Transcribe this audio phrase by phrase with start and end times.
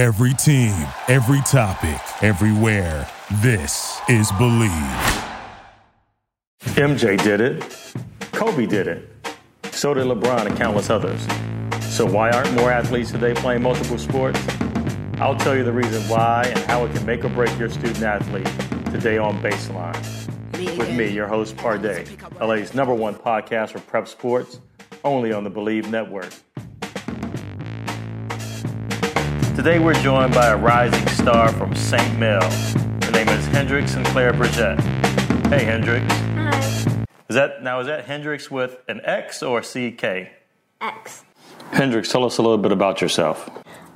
[0.00, 0.72] Every team,
[1.08, 3.06] every topic, everywhere.
[3.42, 5.28] This is Bleav.
[6.62, 7.92] MJ did it.
[8.32, 9.10] Kobe did it.
[9.72, 11.20] So did LeBron and countless others.
[11.94, 14.40] So why aren't more athletes today playing multiple sports?
[15.18, 18.02] I'll tell you the reason why and how it can make or break your student
[18.02, 18.48] athlete
[18.86, 20.78] today on Baseline.
[20.78, 22.06] With me, your host, Parday,
[22.40, 24.60] LA's number one podcast for prep sports,
[25.04, 26.32] only on the Bleav Network.
[29.60, 32.18] Today we're joined by a rising star from St.
[32.18, 32.40] Mel.
[33.04, 34.80] Her name is Hendrix Sinclair Bridgette.
[35.48, 36.10] Hey Hendrix.
[36.10, 37.04] Hi.
[37.28, 40.30] Is that now is that Hendrix with an X or CK?
[40.80, 41.26] X.
[41.72, 43.50] Hendrix, tell us a little bit about yourself.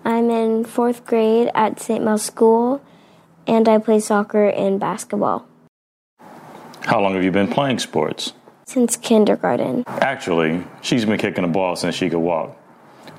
[0.05, 2.05] I'm in fourth grade at St.
[2.05, 2.83] Mel School,
[3.47, 5.49] and I play soccer and basketball
[6.83, 8.35] How long have you been playing sports?
[8.67, 9.85] since kindergarten.
[9.87, 12.55] Actually, she's been kicking a ball since she could walk.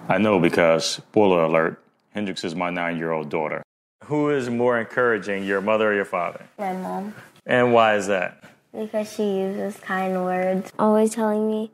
[0.08, 1.82] I know because, spoiler alert,
[2.16, 3.62] Hendrix is my nine year old daughter.
[4.06, 6.46] Who is more encouraging, your mother or your father?
[6.58, 7.14] My mom.
[7.46, 8.42] And why is that?
[8.72, 11.72] Because she uses kind words, always telling me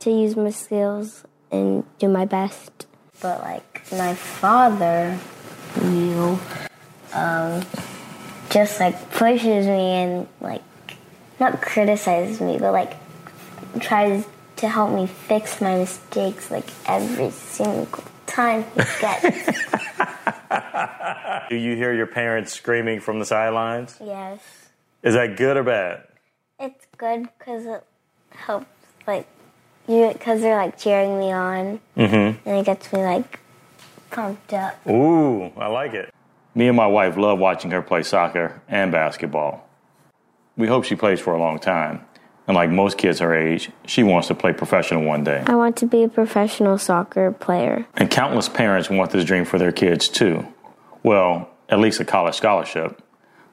[0.00, 2.86] to use my skills and do my best.
[3.22, 5.18] But like my father,
[5.82, 6.38] you,
[7.14, 7.64] um,
[8.50, 10.62] just like pushes me and like
[11.40, 12.94] not criticizes me, but like
[13.80, 18.04] tries to help me fix my mistakes like every single
[18.38, 19.48] time he gets.
[21.50, 23.96] Do you hear your parents screaming from the sidelines?
[24.04, 24.40] yes,
[25.02, 26.04] Is that good or bad?
[26.60, 27.84] it's good because it
[28.30, 28.66] helps
[29.06, 29.26] like
[29.88, 32.48] you because they're like cheering me on Mm-hmm.
[32.48, 33.40] and it gets me like
[34.10, 34.74] pumped up.
[34.88, 36.12] Ooh, I like it.
[36.54, 39.68] Me and my wife love watching her play soccer and basketball.
[40.56, 42.04] We hope she plays for a long time.
[42.48, 45.44] And like most kids her age, she wants to play professional one day.
[45.46, 47.86] I want to be a professional soccer player.
[47.94, 50.48] And countless parents want this dream for their kids too.
[51.02, 53.02] Well, at least a college scholarship.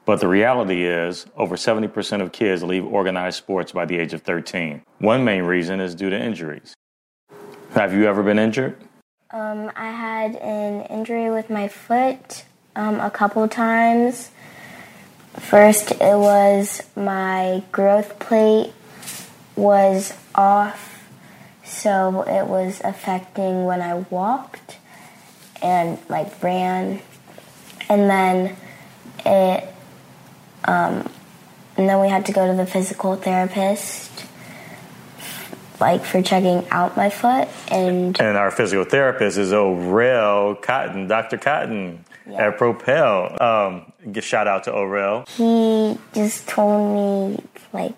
[0.06, 4.22] But the reality is, over 70% of kids leave organized sports by the age of
[4.22, 4.82] 13.
[4.98, 6.74] One main reason is due to injuries.
[7.74, 8.76] Have you ever been injured?
[9.32, 12.44] Um, I had an injury with my foot
[12.76, 14.30] um, a couple times.
[15.34, 18.72] First, it was my growth plate
[19.56, 21.08] was off,
[21.64, 24.78] so it was affecting when I walked
[25.62, 27.00] and like ran,
[27.88, 28.56] and then
[29.24, 29.64] it,
[30.64, 31.08] um,
[31.76, 34.24] and then we had to go to the physical therapist,
[35.80, 38.18] like for checking out my foot and.
[38.20, 41.38] And our physical therapist is Orel Cotton, Dr.
[41.38, 42.48] Cotton Yeah.
[42.48, 43.36] at Propel.
[43.42, 45.26] Um, give shout out to Orel.
[45.28, 46.94] he just told
[47.36, 47.94] me like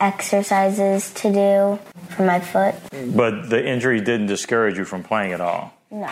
[0.00, 1.78] exercises to do
[2.10, 2.74] for my foot.
[3.14, 5.72] But the injury didn't discourage you from playing at all.
[5.90, 6.10] No.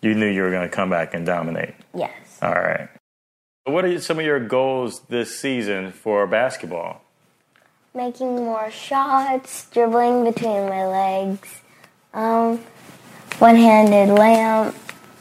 [0.00, 1.74] You knew you were going to come back and dominate.
[1.94, 2.12] Yes.
[2.40, 2.88] All right.
[3.64, 7.02] What are some of your goals this season for basketball?
[7.94, 11.60] Making more shots, dribbling between my legs,
[12.12, 12.58] um,
[13.38, 14.74] one-handed layup,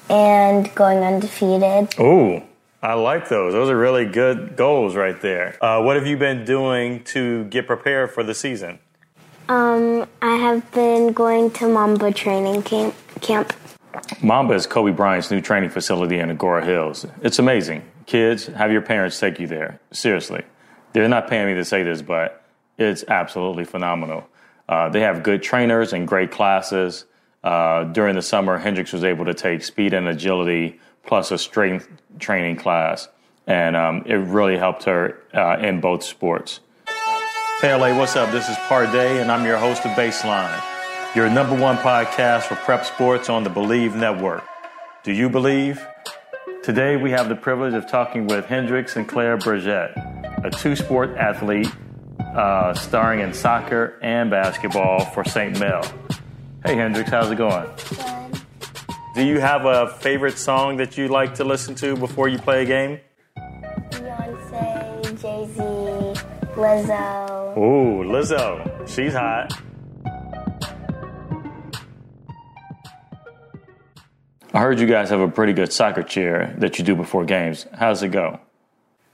[0.09, 1.93] and going undefeated.
[1.99, 2.41] Ooh,
[2.83, 3.53] I like those.
[3.53, 5.55] Those are really good goals right there.
[5.63, 8.79] Uh, what have you been doing to get prepared for the season?
[9.47, 12.95] Um, I have been going to Mamba training camp.
[13.21, 13.53] Camp.
[14.23, 17.05] Mamba is Kobe Bryant's new training facility in Agoura Hills.
[17.21, 17.83] It's amazing.
[18.07, 19.79] Kids, have your parents take you there.
[19.91, 20.43] Seriously.
[20.93, 22.43] They're not paying me to say this, but
[22.79, 24.27] it's absolutely phenomenal.
[24.67, 27.05] Uh, they have good trainers and great classes.
[27.43, 31.87] Uh, during the summer, Hendrix was able to take speed and agility plus a strength
[32.19, 33.07] training class,
[33.47, 36.59] and um, it really helped her uh, in both sports.
[37.61, 38.31] Hey LA, what's up?
[38.31, 40.63] This is Parday, and I'm your host of Baseline,
[41.15, 44.43] your number one podcast for prep sports on the Bleav Network.
[45.03, 45.85] Do you believe?
[46.63, 51.71] Today we have the privilege of talking with Hendrix Sinclair Bridgette, a two sport athlete
[52.35, 55.59] uh, starring in soccer and basketball for St.
[55.59, 55.83] Mel.
[56.65, 58.20] Hey Hendrix, how's it going?
[59.13, 62.63] Do you have a favorite song that you like to listen to before you play
[62.63, 62.99] a game?
[63.89, 65.61] Beyonce, Jay Z,
[66.55, 67.57] Lizzo.
[67.57, 68.87] Ooh, Lizzo.
[68.87, 69.51] She's hot.
[74.53, 77.65] I heard you guys have a pretty good soccer cheer that you do before games.
[77.73, 78.39] How's it go?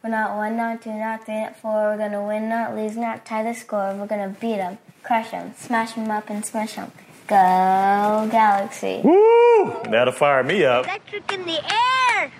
[0.03, 1.71] We're not one, not two, not three, not four.
[1.71, 3.95] We're gonna win, not lose, not tie the score.
[3.95, 6.91] We're gonna beat them, crush them, smash them up, and smash them.
[7.27, 9.01] Go Galaxy!
[9.03, 9.81] Woo!
[9.91, 10.85] That'll fire me up.
[10.85, 12.31] Electric in the air!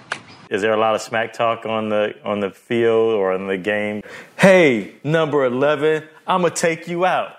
[0.50, 3.58] Is there a lot of smack talk on the on the field or in the
[3.58, 4.02] game?
[4.38, 7.34] Hey, number eleven, I'm gonna take you out.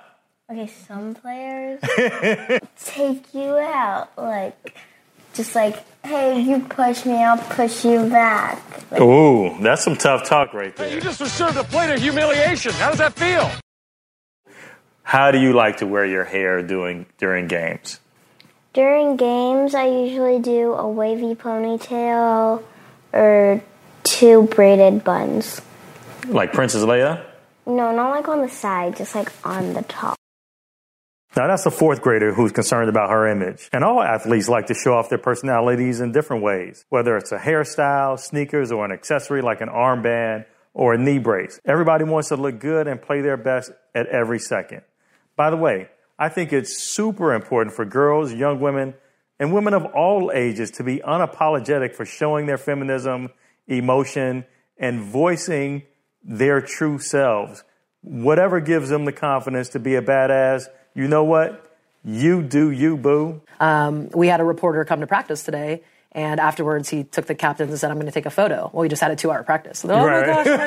[0.51, 1.81] Okay, some players
[2.85, 4.75] take you out, like
[5.33, 8.63] just like, hey, you push me, I'll push you back.
[8.91, 10.93] Like, Ooh, that's some tough talk right there.
[10.93, 12.73] You just was served a plate of humiliation.
[12.73, 13.51] How does that feel?
[15.09, 17.99] How do you like to wear your hair doing during games?
[18.75, 22.63] During games, I usually do a wavy ponytail
[23.15, 23.63] or
[24.05, 25.63] two braided buns.
[26.27, 27.25] Like Princess Leia?
[27.65, 30.19] No, not like on the side, just like on the top.
[31.35, 33.71] Now, that's a fourth grader who's concerned about her image.
[33.73, 37.39] And all athletes like to show off their personalities in different ways, whether it's a
[37.39, 40.45] hairstyle, sneakers, or an accessory like an armband
[40.75, 41.63] or a knee brace.
[41.65, 44.83] Everybody wants to look good and play their best at every second.
[45.39, 45.89] By the way,
[46.19, 48.95] I think it's super important for girls, young women,
[49.39, 53.31] and women of all ages to be unapologetic for showing their feminism,
[53.69, 54.45] emotion,
[54.79, 55.85] and voicing
[56.25, 57.63] their true selves.
[58.03, 61.73] Whatever gives them the confidence to be a badass, you know what?
[62.05, 63.41] You do you, boo.
[63.61, 65.83] Um, we had a reporter come to practice today,
[66.13, 68.83] and afterwards he took the captains and said, "I'm going to take a photo." Well,
[68.83, 69.81] we just had a two-hour practice.
[69.81, 70.27] So oh Right.
[70.27, 70.67] my gosh, oh my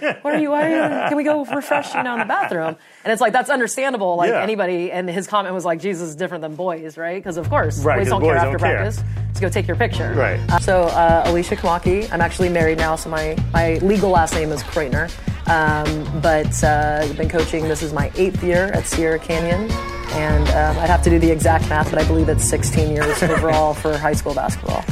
[0.00, 0.50] gosh, what are you?
[0.50, 0.70] Why are
[1.04, 1.08] you?
[1.08, 1.94] Can we go refresh?
[1.94, 2.76] You know, in the bathroom?
[3.04, 4.16] And it's like that's understandable.
[4.16, 4.42] Like Yeah.
[4.42, 7.78] anybody, and his comment was like, "Jesus is different than boys, right?" Because of course,
[7.84, 8.76] Right, boys don't boys care don't after care.
[8.76, 9.02] practice.
[9.28, 10.12] Let's go take your picture.
[10.14, 10.38] Right.
[10.50, 12.10] Uh, so uh, Alicia Kamaki.
[12.12, 15.10] I'm actually married now, so my my legal last name is Kreutner.
[15.48, 17.64] Um, but uh, I've been coaching.
[17.64, 19.68] This is my eighth year at Sierra Canyon,
[20.12, 23.22] and um, I'd have to do the exact math, but I believe it's 16 years
[23.22, 24.84] overall for high school basketball.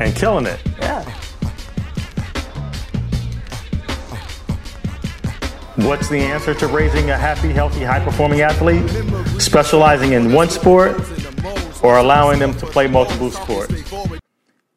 [0.00, 0.60] And killing it.
[0.80, 1.02] Yeah.
[5.76, 8.88] What's the answer to raising a happy, healthy, high performing athlete?
[9.40, 11.00] Specializing in one sport
[11.82, 13.92] or allowing them to play multiple sports?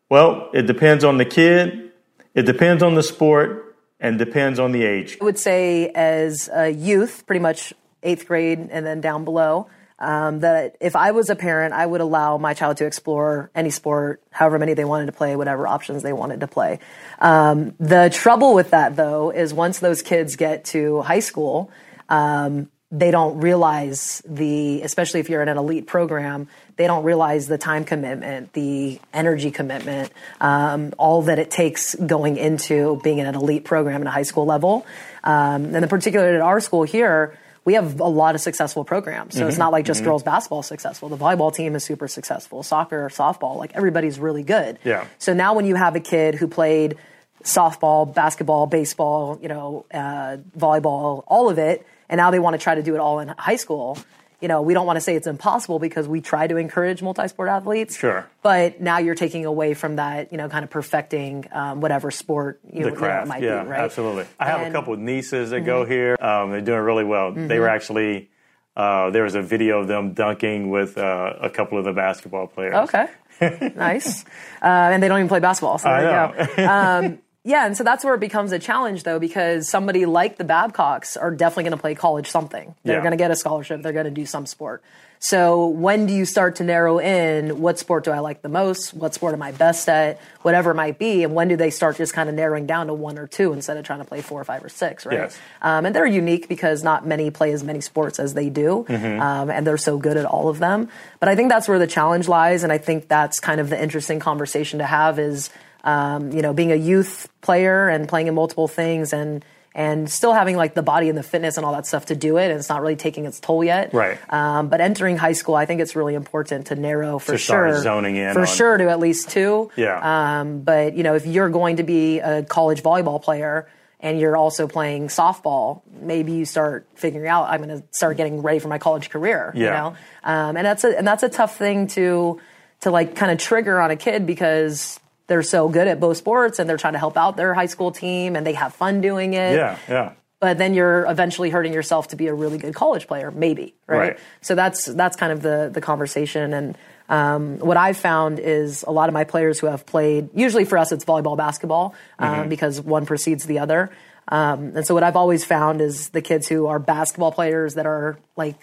[0.09, 1.91] Well, it depends on the kid,
[2.33, 5.17] it depends on the sport, and depends on the age.
[5.21, 9.67] I would say as a youth, pretty much eighth grade and then down below,
[9.99, 13.71] um, that if I was a parent, I would allow my child to explore any
[13.71, 16.79] sport, however many they wanted to play, whatever options they wanted to play.
[17.19, 21.71] Um, the trouble with that, though, is once those kids get to high school,
[22.09, 26.47] um, they don't realize the, especially if you're in an elite program,
[26.77, 32.37] they don't realize the time commitment, the energy commitment, um, all that it takes going
[32.37, 34.85] into being in an elite program at a high school level.
[35.23, 39.35] Um, and in particular at our school here, we have a lot of successful programs.
[39.35, 41.09] So it's not like just girls basketball is successful.
[41.09, 42.63] The volleyball team is super successful.
[42.63, 44.79] Soccer, softball, like everybody's really good.
[44.85, 45.05] Yeah.
[45.19, 46.95] So now when you have a kid who played
[47.43, 52.57] softball, basketball, baseball, you know, uh, volleyball, all of it, and now they want to
[52.57, 53.97] try to do it all in high school.
[54.39, 57.49] You know, we don't want to say it's impossible because we try to encourage multi-sport
[57.49, 57.97] athletes.
[57.97, 58.29] Sure.
[58.43, 62.59] But now you're taking away from that, you know, kind of perfecting um, whatever sport
[62.71, 63.79] you The know, craft, it might yeah, be, right?
[63.79, 64.25] absolutely.
[64.39, 66.15] I have a couple of nieces that go here.
[66.21, 67.31] Um, they're doing really well.
[67.31, 68.29] They were actually
[68.75, 72.45] uh, there was a video of them dunking with uh, a couple of the basketball
[72.45, 72.75] players.
[72.75, 73.07] Okay.
[73.75, 74.23] nice.
[74.61, 76.55] Uh, and they don't even play basketball, so I there you know.
[76.67, 76.67] go.
[77.07, 80.43] Um, yeah, and so that's where it becomes a challenge, though, because somebody like the
[80.43, 82.75] Babcocks are definitely going to play college something.
[82.83, 83.01] They're Yeah.
[83.01, 83.81] going to get a scholarship.
[83.81, 84.83] They're going to do some sport.
[85.19, 88.93] So when do you start to narrow in what sport do I like the most?
[88.93, 90.19] What sport am I best at?
[90.43, 91.23] Whatever it might be.
[91.23, 93.77] And when do they start just kind of narrowing down to one or two instead
[93.77, 95.17] of trying to play four or five or six, right?
[95.17, 95.39] Yes.
[95.63, 99.19] Um, and they're unique because not many play as many sports as they do, Mm-hmm.
[99.21, 100.87] um, and they're so good at all of them.
[101.19, 103.81] But I think that's where the challenge lies, and I think that's kind of the
[103.81, 105.49] interesting conversation to have is,
[105.87, 110.33] um, you know, being a youth player and playing in multiple things and and still
[110.33, 112.59] having like the body and the fitness and all that stuff to do it, and
[112.59, 113.93] it's not really taking its toll yet.
[113.93, 114.17] Right.
[114.33, 117.73] Um, but entering high school, I think it's really important to narrow for To start
[117.75, 119.69] sure, zoning in for on- sure to at least two.
[119.75, 120.39] Yeah.
[120.41, 123.67] Um, but you know, if you're going to be a college volleyball player
[123.99, 128.41] and you're also playing softball, maybe you start figuring out I'm going to start getting
[128.41, 129.51] ready for my college career.
[129.55, 129.73] You Yeah.
[129.79, 129.87] know,
[130.23, 132.41] um, and that's a and that's a tough thing to
[132.81, 136.59] to like kind of trigger on a kid because they're so good at both sports
[136.59, 139.33] and they're trying to help out their high school team and they have fun doing
[139.33, 140.11] it Yeah, yeah.
[140.39, 143.97] but then you're eventually hurting yourself to be a really good college player, maybe, right?
[143.99, 144.19] Right.
[144.41, 146.53] So that's that's kind of the the conversation.
[146.53, 146.77] And
[147.09, 150.77] um, what I've found is a lot of my players who have played, usually for
[150.77, 153.91] us it's volleyball, basketball, um, because one precedes the other.
[154.29, 157.85] Um, and so what I've always found is the kids who are basketball players that
[157.85, 158.57] are like,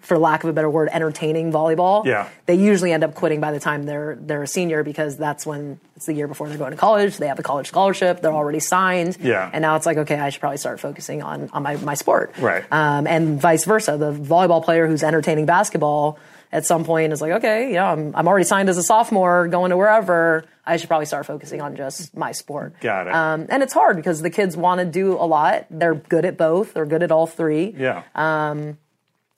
[0.00, 2.04] for lack of a better word, entertaining volleyball.
[2.04, 2.28] Yeah.
[2.46, 5.78] They usually end up quitting by the time they're they're a senior because that's when
[5.96, 7.16] it's the year before they're going to college.
[7.16, 8.20] They have a college scholarship.
[8.20, 9.18] They're already signed.
[9.20, 9.48] Yeah.
[9.52, 12.34] And now it's like, okay, I should probably start focusing on on my, my sport.
[12.38, 12.64] Right.
[12.70, 13.96] Um, and vice versa.
[13.96, 16.18] The volleyball player who's entertaining basketball
[16.50, 19.70] at some point is like, okay, yeah, I'm, I'm already signed as a sophomore going
[19.70, 20.44] to wherever.
[20.64, 22.80] I should probably start focusing on just my sport.
[22.80, 23.14] Got it.
[23.14, 25.66] Um, and it's hard because the kids want to do a lot.
[25.70, 26.74] They're good at both.
[26.74, 27.74] They're good at all three.
[27.76, 28.02] Yeah.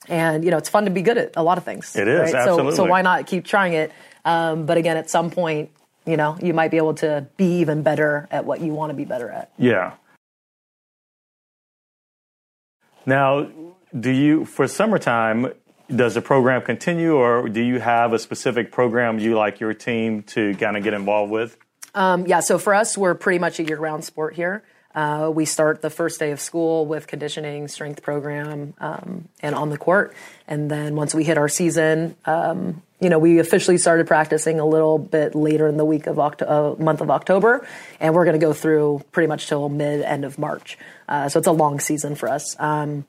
[0.07, 1.95] And you know, it's fun to be good at a lot of things.
[1.95, 2.45] It is, right?
[2.45, 3.91] So, so why not keep trying it?
[4.25, 5.71] Um, but again, at some point,
[6.05, 8.95] you know, you might be able to be even better at what you want to
[8.95, 9.51] be better at.
[9.57, 9.93] Yeah.
[13.05, 13.49] Now,
[13.97, 15.53] do you for summertime?
[15.93, 20.23] Does the program continue, or do you have a specific program you like your team
[20.23, 21.57] to kind of get involved with?
[21.93, 24.63] Um, yeah, so for us, we're pretty much a year round sport here.
[24.93, 29.69] Uh, we start the first day of school with conditioning, strength program, um, and on
[29.69, 30.13] the court.
[30.47, 34.65] And then once we hit our season, um, you know, we officially started practicing a
[34.65, 37.65] little bit later in the week of Octo- uh, month of October,
[37.99, 40.77] and we're going to go through pretty much till mid end of March.
[41.09, 42.55] Uh, so it's a long season for us.
[42.59, 43.05] Um,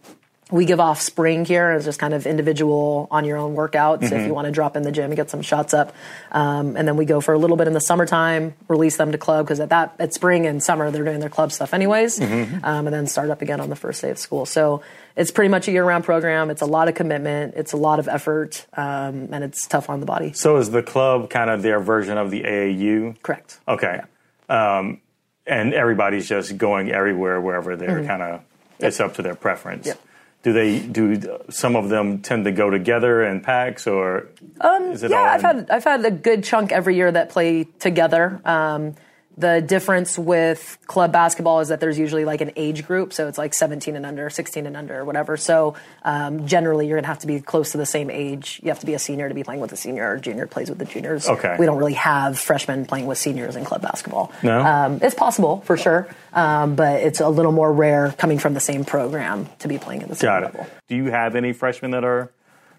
[0.52, 4.02] we give off spring here as just kind of individual on your own workouts.
[4.02, 4.14] Mm-hmm.
[4.14, 5.94] if you want to drop in the gym and get some shots up
[6.30, 9.18] um, and then we go for a little bit in the summertime release them to
[9.18, 12.64] club because at that at spring and summer they're doing their club stuff anyways mm-hmm.
[12.64, 14.44] um, and then start up again on the first day of school.
[14.44, 14.82] So
[15.16, 16.50] it's pretty much a year-round program.
[16.50, 17.54] It's a lot of commitment.
[17.56, 20.32] It's a lot of effort um, and it's tough on the body.
[20.34, 23.58] So is the club kind of their version of the aau correct.
[23.66, 24.00] Okay.
[24.48, 24.78] Yeah.
[24.78, 25.00] Um,
[25.46, 28.06] and everybody's just going everywhere wherever they're mm-hmm.
[28.06, 28.42] kind of
[28.78, 29.86] it's up to their preference.
[29.86, 30.00] Yep
[30.42, 34.28] do they do some of them tend to go together in packs or
[34.60, 38.40] um, yeah i've had i've had a good chunk every year that play together.
[38.44, 38.94] Um,
[39.36, 43.38] the difference with club basketball is that there's usually like an age group, so it's
[43.38, 45.36] like 17 and under, 16 and under, or whatever.
[45.36, 48.60] So um, generally, you're going to have to be close to the same age.
[48.62, 50.68] You have to be a senior to be playing with a senior, or junior plays
[50.68, 51.28] with the juniors.
[51.28, 51.56] Okay.
[51.58, 54.32] We don't really have freshmen playing with seniors in club basketball.
[54.42, 54.60] No.
[54.60, 58.60] Um, it's possible for sure, um, but it's a little more rare coming from the
[58.60, 60.60] same program to be playing at the same Got level.
[60.62, 60.72] It.
[60.88, 62.30] Do you have any freshmen that are?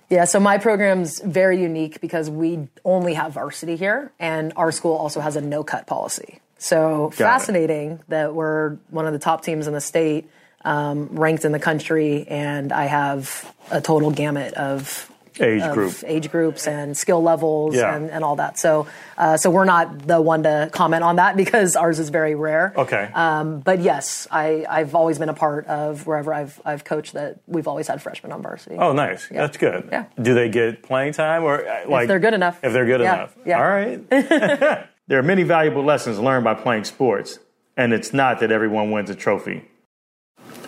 [0.10, 4.96] Yeah, so my program's very unique because we only have varsity here, and our school
[4.96, 6.40] also has a no cut policy.
[6.64, 8.00] So Got fascinating it.
[8.08, 10.30] that we're one of the top teams in the state,
[10.64, 15.94] um, ranked in the country, and I have a total gamut of age of group,
[16.06, 17.94] age groups, and skill levels, yeah.
[17.94, 18.58] and, and all that.
[18.58, 22.34] So, uh, so we're not the one to comment on that because ours is very
[22.34, 22.74] rare.
[22.78, 23.12] Okay.
[23.14, 27.40] Um, but yes, I, I've always been a part of wherever I've I've coached that
[27.46, 28.78] we've always had freshmen on varsity.
[28.78, 29.30] Oh, nice.
[29.30, 29.42] Yeah.
[29.42, 29.90] That's good.
[29.92, 30.06] Yeah.
[30.22, 32.64] Do they get playing time or uh, like if they're good enough?
[32.64, 33.16] If they're good yeah.
[33.16, 33.36] enough.
[33.46, 33.58] Yeah.
[33.58, 34.90] All right.
[35.08, 37.40] There are many valuable lessons learned by playing sports,
[37.76, 39.70] and it's not that everyone wins a trophy.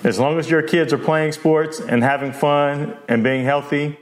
[0.03, 3.97] As long as your kids are playing sports and having fun and being healthy,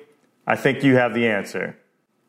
[0.46, 1.78] I think you have the answer.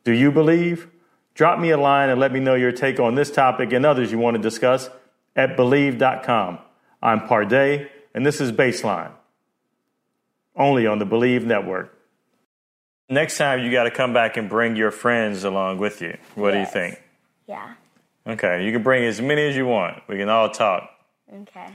[0.05, 0.89] Do you believe?
[1.35, 4.13] Drop me a line and let me know your take on this topic and others
[4.13, 4.89] you want to discuss
[5.35, 6.59] at Bleav.com.
[7.03, 9.11] I'm Parday, and this is Baseline,
[10.55, 11.99] only on the Bleav Network.
[13.09, 16.17] Next time, you got to come back and bring your friends along with you.
[16.35, 16.73] What yes.
[16.73, 17.03] do you think?
[17.47, 17.75] Yeah.
[18.27, 20.03] Okay, you can bring as many as you want.
[20.09, 20.89] We can all talk.
[21.31, 21.67] Okay.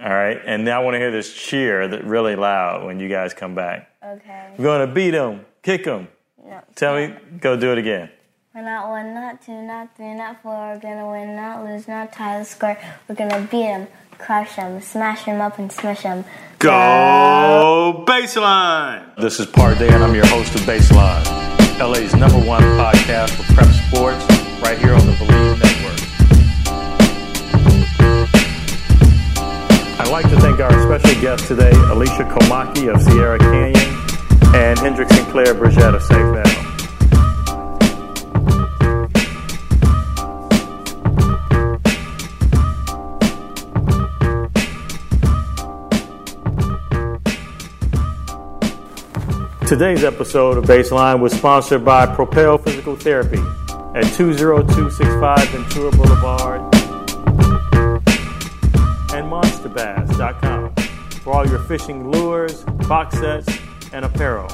[0.00, 3.08] All right, and now I want to hear this cheer that really loud when you
[3.08, 3.90] guys come back.
[4.04, 4.54] Okay.
[4.56, 6.08] We're gonna beat them, kick them.
[6.44, 6.60] No.
[6.76, 8.10] Tell me, go do it again.
[8.54, 10.52] We're not one, not two, not three, not four.
[10.52, 12.78] We're gonna win, not lose, not tie the score.
[13.08, 16.24] We're gonna beat them, crush them, smash them up, and smush them.
[16.58, 19.16] Go Baseline!
[19.16, 21.24] This is Parday, and I'm your host of Baseline,
[21.78, 24.24] LA's number one podcast for prep sports
[24.62, 25.61] right here on the Bleav
[30.22, 35.54] like to thank our special guests today, Alicia Komaki of Sierra Canyon and Hendrix Sinclair
[35.54, 36.18] Bridgette of Safe.
[49.66, 53.42] Today's episode of Baseline was sponsored by Propel Physical Therapy
[53.94, 56.71] at 20265 Ventura Boulevard
[61.22, 63.48] for all your fishing lures, box sets,
[63.92, 64.48] and apparel.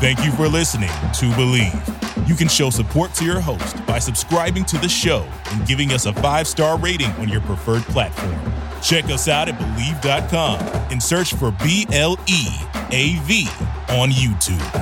[0.00, 2.28] Thank you for listening to Bleav.
[2.28, 6.04] You can show support to your host by subscribing to the show and giving us
[6.04, 8.38] a five star rating on your preferred platform.
[8.82, 10.60] Check us out at Bleav.com
[10.90, 12.48] and search for B L E
[12.94, 13.48] A V
[13.88, 14.81] on YouTube.